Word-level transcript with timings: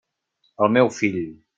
El 0.69 0.73
meu 0.79 0.91
fill. 0.99 1.23